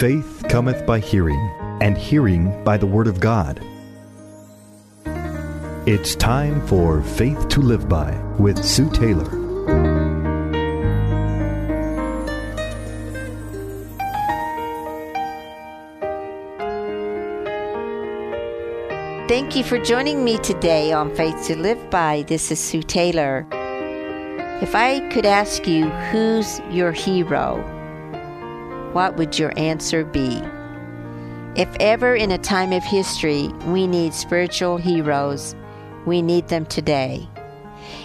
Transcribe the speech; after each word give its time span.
Faith 0.00 0.46
cometh 0.48 0.86
by 0.86 0.98
hearing, 0.98 1.38
and 1.82 1.98
hearing 1.98 2.64
by 2.64 2.78
the 2.78 2.86
Word 2.86 3.06
of 3.06 3.20
God. 3.20 3.60
It's 5.86 6.14
time 6.14 6.66
for 6.66 7.02
Faith 7.02 7.50
to 7.50 7.60
Live 7.60 7.86
By 7.86 8.18
with 8.38 8.64
Sue 8.64 8.88
Taylor. 8.92 9.28
Thank 19.28 19.54
you 19.54 19.64
for 19.64 19.78
joining 19.84 20.24
me 20.24 20.38
today 20.38 20.94
on 20.94 21.14
Faith 21.14 21.44
to 21.48 21.58
Live 21.58 21.90
By. 21.90 22.22
This 22.22 22.50
is 22.50 22.58
Sue 22.58 22.82
Taylor. 22.82 23.46
If 24.62 24.74
I 24.74 25.06
could 25.10 25.26
ask 25.26 25.68
you, 25.68 25.90
who's 26.10 26.58
your 26.70 26.92
hero? 26.92 27.79
What 28.92 29.16
would 29.16 29.38
your 29.38 29.52
answer 29.56 30.04
be? 30.04 30.42
If 31.54 31.68
ever 31.78 32.16
in 32.16 32.32
a 32.32 32.38
time 32.38 32.72
of 32.72 32.82
history 32.82 33.46
we 33.66 33.86
need 33.86 34.14
spiritual 34.14 34.78
heroes, 34.78 35.54
we 36.06 36.22
need 36.22 36.48
them 36.48 36.66
today. 36.66 37.28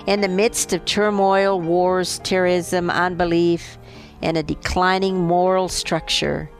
In 0.06 0.22
the 0.22 0.28
midst 0.28 0.74
of 0.74 0.86
turmoil, 0.86 1.60
wars, 1.60 2.20
terrorism, 2.20 2.92
unbelief, 2.92 3.80
and 4.22 4.38
a 4.38 4.44
declining 4.44 5.18
moral 5.18 5.70
structure, 5.70 6.52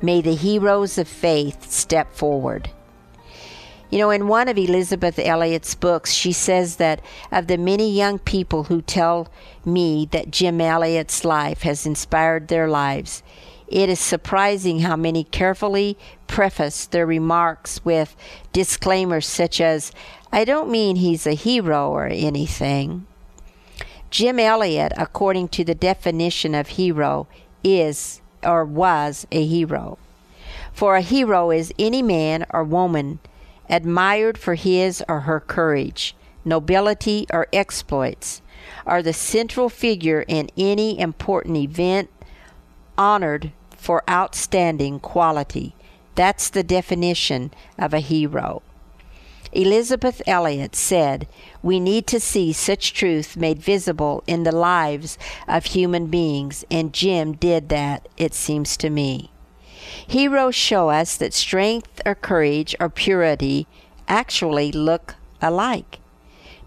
may 0.00 0.22
the 0.22 0.34
heroes 0.34 0.96
of 0.96 1.06
faith 1.06 1.70
step 1.70 2.14
forward. 2.14 2.70
You 3.90 3.98
know, 3.98 4.10
in 4.10 4.26
one 4.26 4.48
of 4.48 4.56
Elisabeth 4.56 5.18
Elliot's 5.18 5.74
books, 5.74 6.12
she 6.12 6.32
says 6.32 6.76
that 6.76 7.02
of 7.30 7.46
the 7.46 7.58
many 7.58 7.90
young 7.90 8.18
people 8.18 8.64
who 8.64 8.80
tell 8.80 9.28
me 9.66 10.08
that 10.12 10.30
Jim 10.30 10.62
Elliot's 10.62 11.26
life 11.26 11.62
has 11.62 11.84
inspired 11.84 12.48
their 12.48 12.68
lives, 12.68 13.22
it 13.68 13.88
is 13.88 14.00
surprising 14.00 14.80
how 14.80 14.96
many 14.96 15.24
carefully 15.24 15.98
preface 16.26 16.86
their 16.86 17.06
remarks 17.06 17.84
with 17.84 18.16
disclaimers 18.52 19.26
such 19.26 19.60
as, 19.60 19.92
I 20.32 20.44
don't 20.44 20.70
mean 20.70 20.96
he's 20.96 21.26
a 21.26 21.34
hero 21.34 21.90
or 21.90 22.06
anything. 22.06 23.06
Jim 24.10 24.38
Elliot, 24.38 24.92
according 24.96 25.48
to 25.48 25.64
the 25.64 25.74
definition 25.74 26.54
of 26.54 26.68
hero, 26.68 27.26
is 27.64 28.20
or 28.42 28.64
was 28.64 29.26
a 29.32 29.44
hero. 29.44 29.98
For 30.72 30.96
a 30.96 31.00
hero 31.00 31.50
is 31.50 31.72
any 31.78 32.02
man 32.02 32.46
or 32.50 32.62
woman 32.62 33.18
admired 33.68 34.38
for 34.38 34.54
his 34.54 35.02
or 35.08 35.20
her 35.20 35.40
courage, 35.40 36.14
nobility, 36.44 37.26
or 37.32 37.48
exploits, 37.52 38.42
are 38.86 39.02
the 39.02 39.12
central 39.12 39.68
figure 39.68 40.24
in 40.28 40.50
any 40.56 40.98
important 40.98 41.56
event, 41.56 42.08
honored 42.98 43.52
for 43.76 44.02
outstanding 44.08 45.00
quality. 45.00 45.74
That's 46.14 46.48
the 46.48 46.62
definition 46.62 47.52
of 47.78 47.92
a 47.92 48.00
hero. 48.00 48.62
Elisabeth 49.52 50.20
Elliot 50.26 50.74
said, 50.76 51.26
We 51.62 51.80
need 51.80 52.06
to 52.08 52.20
see 52.20 52.52
such 52.52 52.92
truth 52.92 53.36
made 53.36 53.58
visible 53.58 54.22
in 54.26 54.42
the 54.42 54.52
lives 54.52 55.16
of 55.48 55.66
human 55.66 56.08
beings, 56.08 56.64
and 56.70 56.92
Jim 56.92 57.32
did 57.32 57.68
that, 57.70 58.08
it 58.16 58.34
seems 58.34 58.76
to 58.78 58.90
me. 58.90 59.30
Heroes 60.06 60.54
show 60.54 60.90
us 60.90 61.16
that 61.16 61.32
strength 61.32 62.00
or 62.04 62.14
courage 62.14 62.74
or 62.80 62.88
purity 62.88 63.66
actually 64.08 64.72
look 64.72 65.14
alike. 65.40 66.00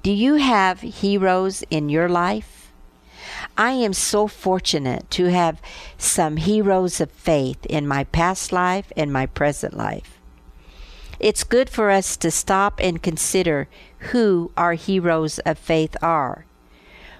Do 0.01 0.11
you 0.11 0.35
have 0.35 0.81
heroes 0.81 1.63
in 1.69 1.89
your 1.89 2.09
life? 2.09 2.58
I 3.59 3.71
am 3.71 3.91
so 3.91 4.27
fortunate 4.27 5.11
to 5.11 5.25
have 5.25 5.61
some 5.97 6.37
heroes 6.37 7.01
of 7.01 7.11
faith 7.11 7.65
in 7.65 7.85
my 7.85 8.05
past 8.05 8.53
life 8.53 8.89
and 8.95 9.11
my 9.11 9.25
present 9.25 9.75
life. 9.75 10.17
It's 11.19 11.43
good 11.43 11.69
for 11.69 11.89
us 11.89 12.15
to 12.15 12.31
stop 12.31 12.79
and 12.81 13.03
consider 13.03 13.67
who 14.13 14.53
our 14.55 14.75
heroes 14.75 15.39
of 15.39 15.59
faith 15.59 15.97
are, 16.01 16.45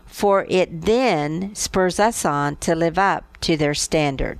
for 0.05 0.45
it 0.47 0.83
then 0.83 1.53
spurs 1.55 1.99
us 1.99 2.23
on 2.23 2.55
to 2.61 2.73
live 2.73 2.97
up 2.97 3.37
to 3.41 3.57
their 3.57 3.73
standard. 3.73 4.39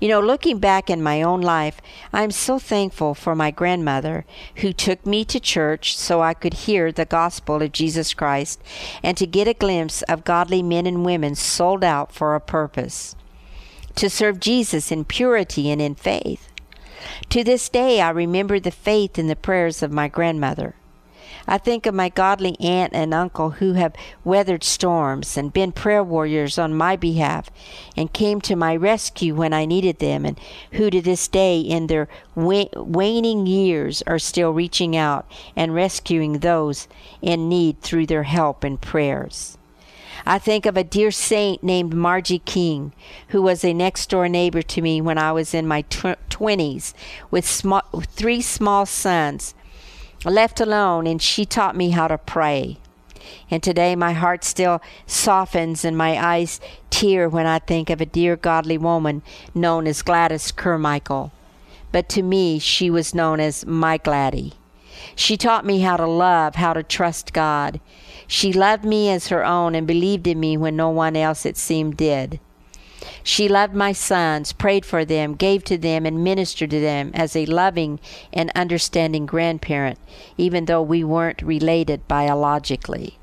You 0.00 0.08
know, 0.08 0.20
looking 0.20 0.58
back 0.58 0.90
in 0.90 1.02
my 1.02 1.22
own 1.22 1.40
life, 1.40 1.80
I'm 2.12 2.30
so 2.30 2.58
thankful 2.58 3.14
for 3.14 3.34
my 3.34 3.50
grandmother 3.50 4.24
who 4.56 4.72
took 4.72 5.06
me 5.06 5.24
to 5.26 5.40
church 5.40 5.96
so 5.96 6.20
I 6.20 6.34
could 6.34 6.54
hear 6.54 6.90
the 6.90 7.04
gospel 7.04 7.62
of 7.62 7.72
Jesus 7.72 8.14
Christ 8.14 8.62
and 9.02 9.16
to 9.16 9.26
get 9.26 9.48
a 9.48 9.54
glimpse 9.54 10.02
of 10.02 10.24
godly 10.24 10.62
men 10.62 10.86
and 10.86 11.04
women 11.04 11.34
sold 11.34 11.84
out 11.84 12.12
for 12.12 12.34
a 12.34 12.40
purpose 12.40 13.16
to 13.96 14.10
serve 14.10 14.40
Jesus 14.40 14.90
in 14.90 15.04
purity 15.04 15.70
and 15.70 15.80
in 15.80 15.94
faith. 15.94 16.48
To 17.30 17.44
this 17.44 17.68
day, 17.68 18.00
I 18.00 18.10
remember 18.10 18.58
the 18.58 18.70
faith 18.70 19.18
and 19.18 19.30
the 19.30 19.36
prayers 19.36 19.82
of 19.82 19.92
my 19.92 20.08
grandmother. 20.08 20.74
I 21.46 21.58
think 21.58 21.86
of 21.86 21.94
my 21.94 22.08
godly 22.08 22.56
aunt 22.60 22.94
and 22.94 23.12
uncle 23.12 23.50
who 23.50 23.74
have 23.74 23.94
weathered 24.24 24.64
storms 24.64 25.36
and 25.36 25.52
been 25.52 25.72
prayer 25.72 26.02
warriors 26.02 26.58
on 26.58 26.74
my 26.74 26.96
behalf 26.96 27.50
and 27.96 28.12
came 28.12 28.40
to 28.42 28.56
my 28.56 28.74
rescue 28.74 29.34
when 29.34 29.52
I 29.52 29.64
needed 29.64 29.98
them, 29.98 30.24
and 30.24 30.38
who 30.72 30.90
to 30.90 31.00
this 31.00 31.28
day, 31.28 31.60
in 31.60 31.86
their 31.86 32.08
waning 32.34 33.46
years, 33.46 34.02
are 34.06 34.18
still 34.18 34.52
reaching 34.52 34.96
out 34.96 35.26
and 35.54 35.74
rescuing 35.74 36.38
those 36.38 36.88
in 37.20 37.48
need 37.48 37.80
through 37.82 38.06
their 38.06 38.24
help 38.24 38.64
and 38.64 38.80
prayers. 38.80 39.58
I 40.26 40.38
think 40.38 40.64
of 40.64 40.76
a 40.78 40.84
dear 40.84 41.10
saint 41.10 41.62
named 41.62 41.92
Margie 41.92 42.38
King, 42.38 42.94
who 43.28 43.42
was 43.42 43.62
a 43.62 43.74
next 43.74 44.08
door 44.08 44.26
neighbor 44.26 44.62
to 44.62 44.80
me 44.80 45.02
when 45.02 45.18
I 45.18 45.32
was 45.32 45.52
in 45.52 45.66
my 45.66 45.82
twenties, 46.30 46.94
with 47.30 47.44
three 47.44 48.40
small 48.40 48.86
sons 48.86 49.54
left 50.24 50.60
alone, 50.60 51.06
and 51.06 51.20
she 51.20 51.44
taught 51.44 51.76
me 51.76 51.90
how 51.90 52.08
to 52.08 52.18
pray. 52.18 52.78
And 53.50 53.62
today 53.62 53.96
my 53.96 54.12
heart 54.12 54.44
still 54.44 54.82
softens 55.06 55.84
and 55.84 55.96
my 55.96 56.22
eyes 56.22 56.60
tear 56.90 57.28
when 57.28 57.46
I 57.46 57.58
think 57.58 57.90
of 57.90 58.00
a 58.00 58.06
dear 58.06 58.36
godly 58.36 58.78
woman 58.78 59.22
known 59.54 59.86
as 59.86 60.02
Gladys 60.02 60.52
Carmichael. 60.52 61.32
But 61.92 62.08
to 62.10 62.22
me, 62.22 62.58
she 62.58 62.90
was 62.90 63.14
known 63.14 63.40
as 63.40 63.64
my 63.66 63.98
Gladdy. 63.98 64.54
She 65.14 65.36
taught 65.36 65.64
me 65.64 65.80
how 65.80 65.96
to 65.96 66.06
love, 66.06 66.56
how 66.56 66.72
to 66.72 66.82
trust 66.82 67.32
God. 67.32 67.80
She 68.26 68.52
loved 68.52 68.84
me 68.84 69.10
as 69.10 69.28
her 69.28 69.44
own 69.44 69.74
and 69.74 69.86
believed 69.86 70.26
in 70.26 70.40
me 70.40 70.56
when 70.56 70.76
no 70.76 70.88
one 70.88 71.16
else, 71.16 71.46
it 71.46 71.56
seemed, 71.56 71.96
did. 71.96 72.40
She 73.26 73.48
loved 73.48 73.74
my 73.74 73.92
sons, 73.92 74.52
prayed 74.52 74.84
for 74.84 75.02
them, 75.02 75.34
gave 75.34 75.64
to 75.64 75.78
them, 75.78 76.04
and 76.04 76.22
ministered 76.22 76.70
to 76.70 76.80
them 76.80 77.10
as 77.14 77.34
a 77.34 77.46
loving 77.46 77.98
and 78.34 78.52
understanding 78.54 79.24
grandparent, 79.24 79.98
even 80.36 80.66
though 80.66 80.82
we 80.82 81.02
weren't 81.02 81.40
related 81.40 82.06
biologically. 82.06 83.18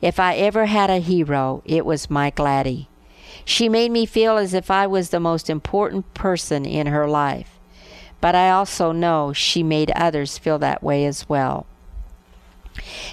If 0.00 0.18
I 0.18 0.36
ever 0.36 0.64
had 0.66 0.88
a 0.88 1.00
hero, 1.00 1.62
it 1.66 1.84
was 1.84 2.08
my 2.08 2.30
Gladdy. 2.30 2.88
She 3.44 3.68
made 3.68 3.90
me 3.90 4.06
feel 4.06 4.38
as 4.38 4.54
if 4.54 4.70
I 4.70 4.86
was 4.86 5.10
the 5.10 5.20
most 5.20 5.50
important 5.50 6.14
person 6.14 6.64
in 6.64 6.86
her 6.86 7.06
life. 7.06 7.58
But 8.22 8.34
I 8.34 8.50
also 8.50 8.90
know 8.90 9.34
she 9.34 9.62
made 9.62 9.90
others 9.90 10.38
feel 10.38 10.58
that 10.60 10.82
way 10.82 11.04
as 11.04 11.28
well. 11.28 11.66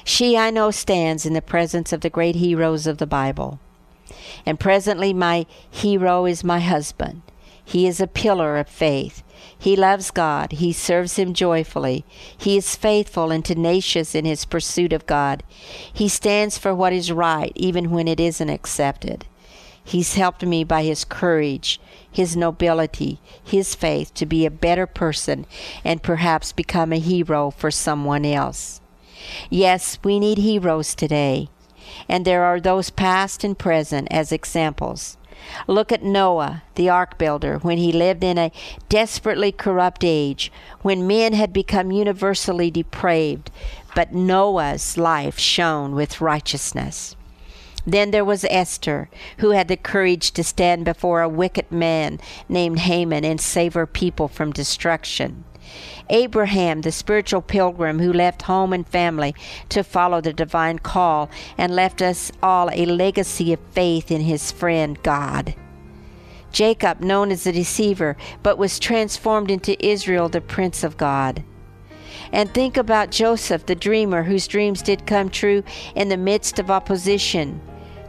She, 0.06 0.38
I 0.38 0.52
know, 0.52 0.72
stands 0.72 1.26
in 1.26 1.34
the 1.34 1.42
presence 1.42 1.92
of 1.92 2.00
the 2.00 2.10
great 2.10 2.36
heroes 2.36 2.88
of 2.88 2.98
the 2.98 3.08
Bible. 3.08 3.60
And 4.48 4.58
presently 4.58 5.12
my 5.12 5.46
hero 5.70 6.26
is 6.26 6.42
my 6.42 6.62
husband. 6.62 7.22
He 7.66 7.86
is 7.86 8.00
a 8.00 8.08
pillar 8.08 8.56
of 8.56 8.70
faith. 8.70 9.22
He 9.60 9.76
loves 9.76 10.10
God. 10.10 10.54
He 10.54 10.72
serves 10.72 11.18
Him 11.18 11.34
joyfully. 11.34 12.06
He 12.38 12.56
is 12.56 12.78
faithful 12.78 13.30
and 13.30 13.44
tenacious 13.44 14.16
in 14.16 14.24
his 14.24 14.46
pursuit 14.46 14.94
of 14.94 15.06
God. 15.06 15.44
He 15.92 16.08
stands 16.08 16.58
for 16.58 16.74
what 16.74 16.94
is 16.94 17.12
right, 17.12 17.52
even 17.56 17.92
when 17.92 18.08
it 18.08 18.22
isn't 18.22 18.50
accepted. 18.50 19.26
He's 19.84 20.16
helped 20.16 20.46
me 20.46 20.64
by 20.64 20.84
his 20.84 21.04
courage, 21.04 21.82
his 22.10 22.38
nobility, 22.38 23.20
his 23.44 23.76
faith 23.76 24.14
to 24.14 24.26
be 24.26 24.46
a 24.46 24.52
better 24.52 24.88
person 24.88 25.46
and 25.84 26.02
perhaps 26.02 26.54
become 26.54 26.94
a 26.94 27.00
hero 27.00 27.52
for 27.52 27.70
someone 27.70 28.24
else. 28.24 28.80
Yes, 29.50 30.00
we 30.06 30.20
need 30.20 30.38
heroes 30.38 30.96
today 30.96 31.50
and 32.08 32.26
there 32.26 32.44
are 32.44 32.60
those 32.60 32.90
past 32.90 33.44
and 33.44 33.58
present 33.58 34.08
as 34.12 34.32
examples. 34.32 35.18
Look 35.68 35.92
at 35.92 36.04
Noah, 36.04 36.64
the 36.76 36.90
ark 36.90 37.18
builder, 37.18 37.58
when 37.60 37.78
he 37.78 37.92
lived 37.92 38.24
in 38.24 38.38
a 38.38 38.52
desperately 38.90 39.52
corrupt 39.52 40.04
age, 40.04 40.52
when 40.82 41.08
men 41.08 41.34
had 41.34 41.54
become 41.54 41.92
universally 41.92 42.72
depraved, 42.72 43.52
but 43.96 44.14
Noah's 44.14 44.98
life 44.98 45.38
shone 45.38 45.94
with 45.96 46.22
righteousness. 46.22 47.16
Then 47.86 48.12
there 48.12 48.26
was 48.26 48.46
Esther, 48.50 49.10
who 49.38 49.52
had 49.52 49.70
the 49.70 49.78
courage 49.78 50.32
to 50.32 50.44
stand 50.44 50.84
before 50.84 51.22
a 51.22 51.30
wicked 51.30 51.72
man 51.72 52.20
named 52.50 52.80
Haman 52.80 53.24
and 53.24 53.40
save 53.40 53.76
her 53.76 53.88
people 53.88 54.28
from 54.28 54.52
destruction. 54.52 55.46
Abraham, 56.10 56.82
the 56.82 56.92
spiritual 56.92 57.42
pilgrim 57.42 58.00
who 58.00 58.14
left 58.14 58.44
home 58.44 58.74
and 58.74 58.88
family 58.88 59.36
to 59.70 59.84
follow 59.84 60.22
the 60.22 60.34
divine 60.34 60.80
call 60.80 61.30
and 61.58 61.76
left 61.76 62.02
us 62.02 62.32
all 62.42 62.70
a 62.72 62.86
legacy 62.86 63.54
of 63.54 63.60
faith 63.72 64.12
in 64.12 64.22
his 64.22 64.52
friend 64.52 65.02
God. 65.04 65.56
Jacob, 66.52 67.02
known 67.02 67.32
as 67.32 67.44
the 67.44 67.52
deceiver, 67.52 68.16
but 68.42 68.58
was 68.58 68.80
transformed 68.80 69.52
into 69.52 69.84
Israel, 69.86 70.30
the 70.30 70.42
prince 70.42 70.84
of 70.84 70.98
God. 70.98 71.44
And 72.32 72.54
think 72.54 72.78
about 72.78 73.12
Joseph, 73.12 73.66
the 73.66 73.76
dreamer, 73.76 74.24
whose 74.24 74.48
dreams 74.48 74.82
did 74.82 75.06
come 75.06 75.30
true 75.30 75.64
in 75.96 76.10
the 76.10 76.18
midst 76.18 76.60
of 76.60 76.72
opposition, 76.72 77.62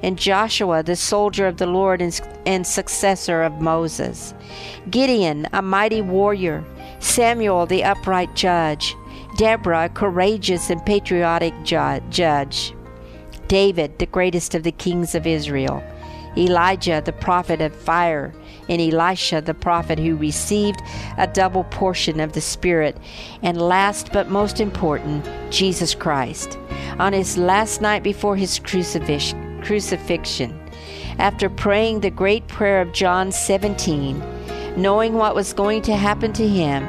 and 0.02 0.18
Joshua, 0.18 0.82
the 0.82 0.96
soldier 0.96 1.46
of 1.46 1.56
the 1.56 1.66
Lord 1.66 2.00
and, 2.00 2.20
and 2.46 2.66
successor 2.66 3.42
of 3.42 3.60
Moses, 3.60 4.32
Gideon, 4.90 5.48
a 5.52 5.60
mighty 5.60 6.00
warrior, 6.00 6.64
Samuel, 7.00 7.66
the 7.66 7.84
upright 7.84 8.34
judge, 8.34 8.94
Deborah, 9.36 9.88
courageous 9.88 10.70
and 10.70 10.84
patriotic 10.84 11.54
ju- 11.62 12.00
judge, 12.10 12.74
David, 13.46 13.98
the 13.98 14.06
greatest 14.06 14.54
of 14.54 14.62
the 14.62 14.72
kings 14.72 15.14
of 15.14 15.26
Israel, 15.26 15.82
Elijah, 16.36 17.02
the 17.04 17.12
prophet 17.12 17.60
of 17.60 17.74
fire, 17.74 18.34
and 18.68 18.80
Elisha, 18.80 19.40
the 19.40 19.54
prophet 19.54 19.98
who 19.98 20.16
received 20.16 20.82
a 21.16 21.26
double 21.26 21.64
portion 21.64 22.20
of 22.20 22.32
the 22.32 22.40
Spirit, 22.40 22.96
and 23.42 23.60
last 23.60 24.12
but 24.12 24.28
most 24.28 24.60
important, 24.60 25.26
Jesus 25.50 25.94
Christ. 25.94 26.58
On 26.98 27.12
his 27.12 27.38
last 27.38 27.80
night 27.80 28.02
before 28.02 28.36
his 28.36 28.58
crucifixion, 28.58 30.60
after 31.18 31.48
praying 31.48 32.00
the 32.00 32.10
great 32.10 32.46
prayer 32.46 32.80
of 32.80 32.92
John 32.92 33.32
17, 33.32 34.22
knowing 34.78 35.14
what 35.14 35.34
was 35.34 35.52
going 35.52 35.82
to 35.82 35.96
happen 35.96 36.32
to 36.32 36.46
him, 36.46 36.86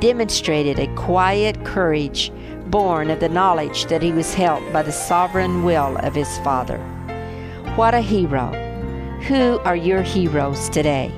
demonstrated 0.00 0.78
a 0.78 0.94
quiet 0.94 1.64
courage 1.64 2.32
born 2.68 3.10
of 3.10 3.20
the 3.20 3.28
knowledge 3.28 3.86
that 3.86 4.02
he 4.02 4.12
was 4.12 4.34
helped 4.34 4.72
by 4.72 4.82
the 4.82 4.92
sovereign 4.92 5.62
will 5.62 5.96
of 5.98 6.14
his 6.14 6.38
Father. 6.38 6.78
What 7.76 7.94
a 7.94 8.00
hero! 8.00 8.46
Who 9.22 9.58
are 9.60 9.76
your 9.76 10.02
heroes 10.02 10.68
today? 10.68 11.12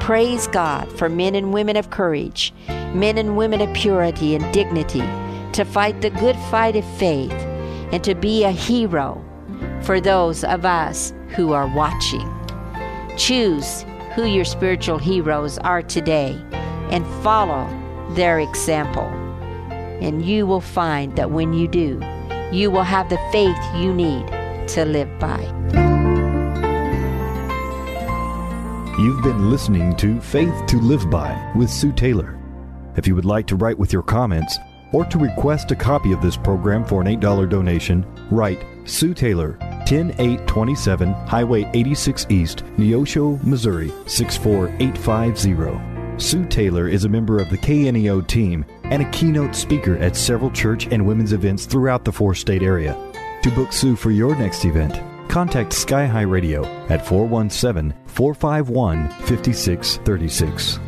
Praise 0.00 0.46
God 0.48 0.90
for 0.98 1.08
men 1.08 1.34
and 1.34 1.52
women 1.52 1.76
of 1.76 1.90
courage, 1.90 2.52
men 2.94 3.18
and 3.18 3.36
women 3.36 3.60
of 3.60 3.72
purity 3.74 4.34
and 4.34 4.52
dignity, 4.52 5.04
to 5.52 5.64
fight 5.64 6.00
the 6.00 6.10
good 6.10 6.36
fight 6.50 6.76
of 6.76 6.98
faith 6.98 7.32
and 7.92 8.02
to 8.04 8.14
be 8.14 8.44
a 8.44 8.50
hero 8.50 9.22
for 9.82 10.00
those 10.00 10.44
of 10.44 10.64
us 10.64 11.12
who 11.28 11.52
are 11.52 11.72
watching. 11.74 12.28
Choose 13.16 13.84
who 14.18 14.24
your 14.24 14.44
spiritual 14.44 14.98
heroes 14.98 15.58
are 15.58 15.80
today 15.80 16.36
and 16.90 17.06
follow 17.22 17.68
their 18.16 18.40
example. 18.40 19.04
And 20.00 20.26
you 20.26 20.44
will 20.44 20.60
find 20.60 21.14
that 21.14 21.30
when 21.30 21.52
you 21.52 21.68
do, 21.68 22.02
you 22.50 22.68
will 22.68 22.82
have 22.82 23.08
the 23.10 23.18
faith 23.30 23.56
you 23.76 23.94
need 23.94 24.26
to 24.70 24.84
live 24.84 25.08
by. 25.20 25.38
You've 28.98 29.22
been 29.22 29.52
listening 29.52 29.94
to 29.98 30.20
Faith 30.20 30.66
to 30.66 30.80
Live 30.80 31.08
By 31.08 31.52
with 31.54 31.70
Sue 31.70 31.92
Taylor. 31.92 32.36
If 32.96 33.06
you 33.06 33.14
would 33.14 33.24
like 33.24 33.46
to 33.46 33.54
write 33.54 33.78
with 33.78 33.92
your 33.92 34.02
comments 34.02 34.58
or 34.90 35.04
to 35.04 35.18
request 35.18 35.70
a 35.70 35.76
copy 35.76 36.10
of 36.10 36.20
this 36.20 36.36
program 36.36 36.84
for 36.84 37.00
an 37.00 37.06
$8 37.06 37.48
donation, 37.48 38.04
write 38.32 38.64
Sue 38.84 39.14
Taylor, 39.14 39.56
10827 39.88 41.12
Highway 41.26 41.70
86 41.72 42.26
East, 42.28 42.64
Neosho, 42.76 43.42
Missouri 43.42 43.90
64850. 44.06 46.18
Sue 46.18 46.44
Taylor 46.46 46.88
is 46.88 47.04
a 47.04 47.08
member 47.08 47.40
of 47.40 47.48
the 47.48 47.58
KNEO 47.58 48.26
team 48.26 48.64
and 48.84 49.02
a 49.02 49.10
keynote 49.10 49.54
speaker 49.54 49.96
at 49.98 50.16
several 50.16 50.50
church 50.50 50.88
and 50.88 51.06
women's 51.06 51.32
events 51.32 51.64
throughout 51.64 52.04
the 52.04 52.12
four 52.12 52.34
state 52.34 52.62
area. 52.62 52.96
To 53.42 53.50
book 53.52 53.72
Sue 53.72 53.96
for 53.96 54.10
your 54.10 54.36
next 54.36 54.64
event, 54.64 55.00
contact 55.28 55.72
Sky 55.72 56.06
High 56.06 56.22
Radio 56.22 56.64
at 56.88 57.06
417 57.06 57.94
451 58.06 59.08
5636. 59.08 60.80